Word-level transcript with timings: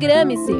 Programe-se! 0.00 0.52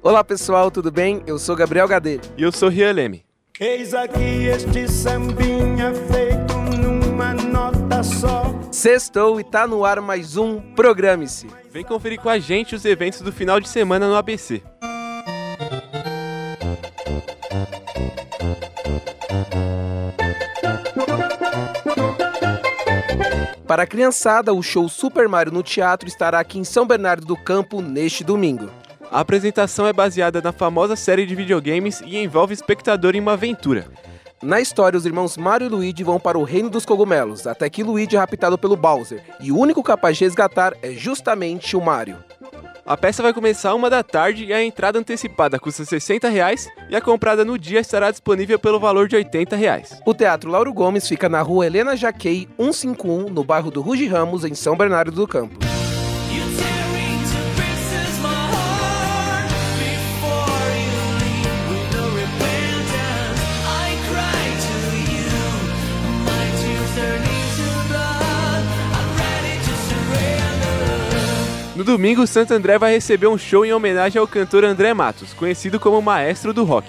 Olá 0.00 0.22
pessoal, 0.22 0.70
tudo 0.70 0.92
bem? 0.92 1.24
Eu 1.26 1.36
sou 1.40 1.56
Gabriel 1.56 1.88
Gadelho. 1.88 2.20
E 2.36 2.44
eu 2.44 2.52
sou 2.52 2.68
Rian 2.68 2.92
Leme. 2.92 3.24
Eis 3.58 3.92
aqui 3.92 4.46
este 4.46 4.86
sambinha 4.86 5.92
feito 5.92 6.54
numa 6.80 7.34
nota 7.34 8.04
só. 8.04 8.44
Sextou 8.70 9.40
e 9.40 9.42
tá 9.44 9.66
no 9.66 9.84
ar 9.84 10.00
mais 10.00 10.36
um 10.36 10.60
Programe-se. 10.76 11.48
Vem 11.72 11.82
conferir 11.82 12.20
com 12.20 12.28
a 12.28 12.38
gente 12.38 12.76
os 12.76 12.84
eventos 12.84 13.20
do 13.20 13.32
final 13.32 13.58
de 13.58 13.68
semana 13.68 14.06
no 14.06 14.14
ABC. 14.14 14.62
Para 23.66 23.82
a 23.82 23.86
criançada, 23.86 24.54
o 24.54 24.62
show 24.62 24.88
Super 24.88 25.28
Mario 25.28 25.52
no 25.52 25.62
Teatro 25.62 26.08
estará 26.08 26.38
aqui 26.38 26.56
em 26.56 26.62
São 26.62 26.86
Bernardo 26.86 27.26
do 27.26 27.36
Campo 27.36 27.82
neste 27.82 28.22
domingo. 28.22 28.70
A 29.10 29.18
apresentação 29.18 29.88
é 29.88 29.92
baseada 29.92 30.40
na 30.40 30.52
famosa 30.52 30.94
série 30.94 31.26
de 31.26 31.34
videogames 31.34 32.00
e 32.06 32.16
envolve 32.16 32.52
o 32.52 32.54
espectador 32.54 33.16
em 33.16 33.20
uma 33.20 33.32
aventura. 33.32 33.88
Na 34.40 34.60
história, 34.60 34.96
os 34.96 35.04
irmãos 35.04 35.36
Mario 35.36 35.66
e 35.66 35.68
Luigi 35.68 36.04
vão 36.04 36.20
para 36.20 36.38
o 36.38 36.44
Reino 36.44 36.70
dos 36.70 36.86
Cogumelos, 36.86 37.44
até 37.46 37.68
que 37.68 37.82
Luigi 37.82 38.14
é 38.14 38.18
raptado 38.20 38.56
pelo 38.56 38.76
Bowser, 38.76 39.24
e 39.40 39.50
o 39.50 39.58
único 39.58 39.82
capaz 39.82 40.16
de 40.16 40.24
resgatar 40.24 40.74
é 40.80 40.92
justamente 40.92 41.76
o 41.76 41.80
Mario. 41.80 42.18
A 42.86 42.96
peça 42.96 43.20
vai 43.20 43.34
começar 43.34 43.74
uma 43.74 43.90
da 43.90 44.00
tarde 44.04 44.44
e 44.44 44.52
a 44.52 44.62
entrada 44.62 44.96
antecipada 44.96 45.58
custa 45.58 45.84
60 45.84 46.28
reais, 46.28 46.68
e 46.88 46.94
a 46.94 47.00
comprada 47.00 47.44
no 47.44 47.58
dia 47.58 47.80
estará 47.80 48.12
disponível 48.12 48.60
pelo 48.60 48.78
valor 48.78 49.08
de 49.08 49.16
80 49.16 49.56
reais. 49.56 50.00
O 50.06 50.14
Teatro 50.14 50.48
Lauro 50.48 50.72
Gomes 50.72 51.08
fica 51.08 51.28
na 51.28 51.42
rua 51.42 51.66
Helena 51.66 51.96
Jaquei, 51.96 52.48
151, 52.56 53.28
no 53.28 53.42
bairro 53.42 53.72
do 53.72 53.82
Rugi 53.82 54.06
Ramos, 54.06 54.44
em 54.44 54.54
São 54.54 54.76
Bernardo 54.76 55.10
do 55.10 55.26
Campo. 55.26 55.58
No 71.76 71.84
domingo, 71.84 72.26
Santo 72.26 72.54
André 72.54 72.78
vai 72.78 72.94
receber 72.94 73.26
um 73.26 73.36
show 73.36 73.62
em 73.62 73.70
homenagem 73.74 74.18
ao 74.18 74.26
cantor 74.26 74.64
André 74.64 74.94
Matos, 74.94 75.34
conhecido 75.34 75.78
como 75.78 76.00
Maestro 76.00 76.54
do 76.54 76.64
Rock. 76.64 76.88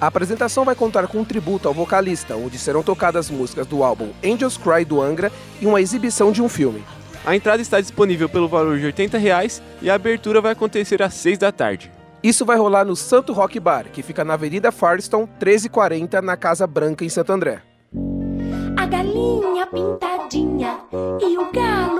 A 0.00 0.06
apresentação 0.06 0.64
vai 0.64 0.74
contar 0.74 1.06
com 1.06 1.18
um 1.18 1.24
tributo 1.26 1.68
ao 1.68 1.74
vocalista, 1.74 2.34
onde 2.34 2.56
serão 2.56 2.82
tocadas 2.82 3.28
músicas 3.28 3.66
do 3.66 3.84
álbum 3.84 4.08
Angels 4.24 4.56
Cry 4.56 4.82
do 4.82 5.02
Angra 5.02 5.30
e 5.60 5.66
uma 5.66 5.78
exibição 5.78 6.32
de 6.32 6.40
um 6.40 6.48
filme. 6.48 6.82
A 7.22 7.36
entrada 7.36 7.60
está 7.60 7.78
disponível 7.78 8.26
pelo 8.26 8.48
valor 8.48 8.78
de 8.78 8.86
80 8.86 9.18
reais 9.18 9.62
e 9.82 9.90
a 9.90 9.94
abertura 9.94 10.40
vai 10.40 10.52
acontecer 10.52 11.02
às 11.02 11.12
6 11.12 11.36
da 11.36 11.52
tarde. 11.52 11.92
Isso 12.22 12.46
vai 12.46 12.56
rolar 12.56 12.86
no 12.86 12.96
Santo 12.96 13.34
Rock 13.34 13.60
Bar, 13.60 13.88
que 13.92 14.02
fica 14.02 14.24
na 14.24 14.32
Avenida 14.34 14.72
Firestone 14.72 15.24
1340, 15.24 16.22
na 16.22 16.34
Casa 16.34 16.66
Branca, 16.66 17.04
em 17.04 17.10
Santo 17.10 17.30
André. 17.30 17.60
A 18.74 18.86
galinha 18.86 19.66
pintadinha 19.66 20.78
e 21.20 21.36
o 21.36 21.52
galo. 21.52 21.94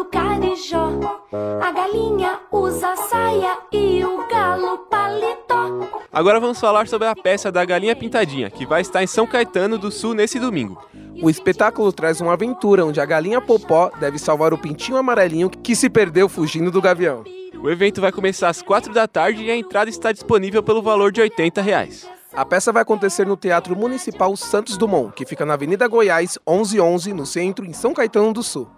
A 1.65 1.73
galinha 1.73 2.41
usa 2.53 2.95
saia 2.95 3.57
e 3.73 4.05
o 4.05 4.29
galo 4.29 4.81
paletó. 4.81 5.89
Agora 6.13 6.39
vamos 6.39 6.61
falar 6.61 6.87
sobre 6.87 7.09
a 7.09 7.17
peça 7.17 7.51
da 7.51 7.65
Galinha 7.65 7.97
Pintadinha, 7.97 8.51
que 8.51 8.67
vai 8.67 8.83
estar 8.83 9.03
em 9.03 9.07
São 9.07 9.27
Caetano 9.27 9.79
do 9.79 9.91
Sul 9.91 10.13
nesse 10.13 10.39
domingo. 10.39 10.87
O 11.23 11.31
espetáculo 11.31 11.91
traz 11.91 12.21
uma 12.21 12.35
aventura 12.35 12.85
onde 12.85 13.01
a 13.01 13.07
galinha 13.07 13.41
Popó 13.41 13.91
deve 13.99 14.19
salvar 14.19 14.53
o 14.53 14.59
pintinho 14.59 14.99
amarelinho 14.99 15.49
que 15.49 15.75
se 15.75 15.89
perdeu 15.89 16.29
fugindo 16.29 16.71
do 16.71 16.83
gavião. 16.83 17.25
O 17.59 17.71
evento 17.71 17.99
vai 17.99 18.13
começar 18.13 18.51
às 18.51 18.61
4 18.61 18.93
da 18.93 19.09
tarde 19.09 19.45
e 19.45 19.51
a 19.51 19.57
entrada 19.57 19.89
está 19.89 20.13
disponível 20.13 20.63
pelo 20.63 20.83
valor 20.83 21.11
de 21.11 21.23
80 21.23 21.63
reais. 21.63 22.07
A 22.35 22.45
peça 22.45 22.73
vai 22.73 22.83
acontecer 22.83 23.27
no 23.27 23.39
Teatro 23.39 23.75
Municipal 23.75 24.37
Santos 24.37 24.77
Dumont, 24.77 25.15
que 25.15 25.25
fica 25.25 25.47
na 25.47 25.55
Avenida 25.55 25.89
Goiás, 25.89 26.39
1111, 26.47 27.15
no 27.15 27.25
centro, 27.25 27.65
em 27.65 27.73
São 27.73 27.95
Caetano 27.95 28.35
do 28.35 28.43
Sul. 28.43 28.69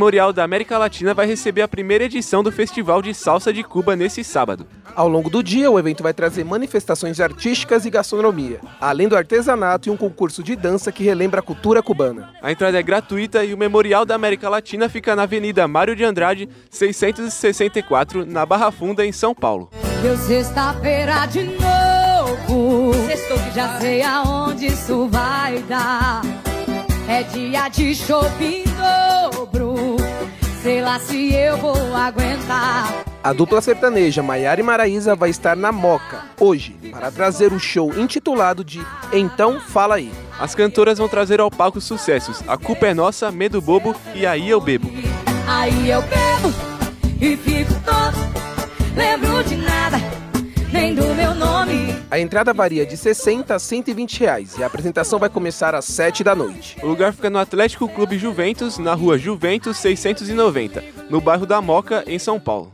Memorial 0.00 0.32
da 0.32 0.42
América 0.42 0.78
Latina 0.78 1.12
vai 1.12 1.26
receber 1.26 1.60
a 1.60 1.68
primeira 1.68 2.04
edição 2.04 2.42
do 2.42 2.50
Festival 2.50 3.02
de 3.02 3.12
Salsa 3.12 3.52
de 3.52 3.62
Cuba 3.62 3.94
nesse 3.94 4.24
sábado. 4.24 4.66
Ao 4.96 5.06
longo 5.06 5.28
do 5.28 5.42
dia, 5.42 5.70
o 5.70 5.78
evento 5.78 6.02
vai 6.02 6.14
trazer 6.14 6.42
manifestações 6.42 7.20
artísticas 7.20 7.84
e 7.84 7.90
gastronomia, 7.90 8.60
além 8.80 9.08
do 9.08 9.14
artesanato 9.14 9.90
e 9.90 9.92
um 9.92 9.98
concurso 9.98 10.42
de 10.42 10.56
dança 10.56 10.90
que 10.90 11.04
relembra 11.04 11.40
a 11.40 11.42
cultura 11.42 11.82
cubana. 11.82 12.30
A 12.40 12.50
entrada 12.50 12.78
é 12.78 12.82
gratuita 12.82 13.44
e 13.44 13.52
o 13.52 13.58
Memorial 13.58 14.06
da 14.06 14.14
América 14.14 14.48
Latina 14.48 14.88
fica 14.88 15.14
na 15.14 15.24
Avenida 15.24 15.68
Mário 15.68 15.94
de 15.94 16.02
Andrade, 16.02 16.48
664, 16.70 18.24
na 18.24 18.46
Barra 18.46 18.70
Funda, 18.70 19.04
em 19.04 19.12
São 19.12 19.34
Paulo. 19.34 19.68
Deu 20.00 20.16
sexta-feira 20.16 21.26
de 21.26 21.42
novo. 21.42 22.94
Sextou 23.06 23.38
que 23.38 23.50
já 23.50 23.78
sei 23.78 24.00
aonde 24.00 24.68
isso 24.68 25.06
vai 25.08 25.58
dar. 25.68 26.22
É 27.06 27.22
dia 27.22 27.68
de 27.68 27.94
shopping 27.94 28.64
dobro. 29.50 29.96
Sei 30.62 30.80
lá 30.80 30.98
se 30.98 31.32
eu 31.34 31.56
vou 31.56 31.74
aguentar. 31.94 33.04
A 33.22 33.32
dupla 33.32 33.60
sertaneja 33.60 34.22
Maiara 34.22 34.60
e 34.60 34.62
Maraísa 34.62 35.14
vai 35.14 35.30
estar 35.30 35.56
na 35.56 35.70
Moca 35.70 36.24
hoje 36.38 36.74
para 36.90 37.10
trazer 37.10 37.52
o 37.52 37.58
show 37.58 37.92
intitulado 37.98 38.64
de 38.64 38.80
Então 39.12 39.60
Fala 39.60 39.96
Aí. 39.96 40.10
As 40.38 40.54
cantoras 40.54 40.98
vão 40.98 41.08
trazer 41.08 41.38
ao 41.38 41.50
palco 41.50 41.82
sucessos 41.82 42.42
A 42.48 42.56
Culpa 42.56 42.86
é 42.86 42.94
Nossa, 42.94 43.30
Medo 43.30 43.60
Bobo 43.60 43.94
e 44.14 44.26
Aí 44.26 44.48
Eu 44.48 44.60
Bebo. 44.60 44.90
Aí 45.46 45.90
eu 45.90 46.00
bebo 46.02 46.54
e 47.20 47.36
fico 47.36 47.74
todo. 47.84 47.99
A 52.10 52.18
entrada 52.18 52.52
varia 52.52 52.84
de 52.84 52.96
60 52.96 53.54
a 53.54 53.58
120 53.60 54.18
reais 54.18 54.58
e 54.58 54.64
a 54.64 54.66
apresentação 54.66 55.16
vai 55.16 55.28
começar 55.28 55.76
às 55.76 55.84
7 55.84 56.24
da 56.24 56.34
noite. 56.34 56.76
O 56.82 56.88
lugar 56.88 57.12
fica 57.12 57.30
no 57.30 57.38
Atlético 57.38 57.88
Clube 57.88 58.18
Juventus, 58.18 58.78
na 58.78 58.94
rua 58.94 59.16
Juventus 59.16 59.76
690, 59.76 60.82
no 61.08 61.20
bairro 61.20 61.46
da 61.46 61.62
Moca, 61.62 62.02
em 62.08 62.18
São 62.18 62.40
Paulo. 62.40 62.72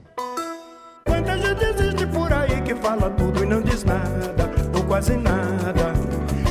Quanta 1.07 1.37
gente 1.37 1.63
existe 1.63 2.07
por 2.07 2.33
aí 2.33 2.63
que 2.63 2.75
fala 2.77 3.11
tudo 3.11 3.43
e 3.43 3.47
não 3.47 3.61
diz 3.61 3.85
nada, 3.85 4.51
ou 4.75 4.83
quase 4.85 5.15
nada. 5.19 5.93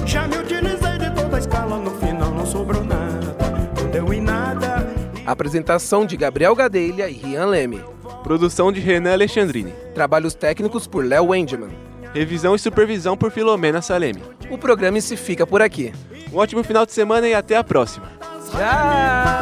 Já 0.06 0.28
me 0.28 0.38
utilizei 0.38 1.00
de 1.00 1.10
toda 1.16 1.38
a 1.38 1.40
escala, 1.40 1.80
no 1.80 1.90
final 1.98 2.30
não 2.30 2.46
sobrou 2.46 2.84
nada, 2.84 3.36
não 3.82 3.90
deu 3.90 4.14
em 4.14 4.22
nada. 4.22 4.86
Apresentação 5.26 6.06
de 6.06 6.16
Gabriel 6.16 6.54
Gadelha 6.54 7.10
e 7.10 7.14
Rian 7.14 7.48
Leme. 7.48 7.84
Produção 8.22 8.72
de 8.72 8.80
Renan 8.80 9.14
Alexandrini. 9.14 9.74
Trabalhos 9.96 10.36
técnicos 10.36 10.86
por 10.86 11.04
Léo 11.04 11.30
Wendeman. 11.30 11.95
Revisão 12.16 12.56
e 12.56 12.60
supervisão 12.60 13.18
por 13.18 13.30
Filomena 13.30 13.82
Saleme. 13.82 14.24
O 14.50 14.58
programa 14.58 15.02
se 15.02 15.18
fica 15.18 15.46
por 15.46 15.62
aqui. 15.62 15.92
Um 16.32 16.38
ótimo 16.38 16.64
final 16.64 16.86
de 16.86 16.94
semana 16.94 17.28
e 17.28 17.34
até 17.34 17.58
a 17.58 17.64
próxima. 17.64 18.10
Tchau! 18.50 19.36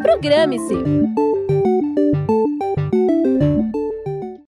Programe-se! 0.00 1.23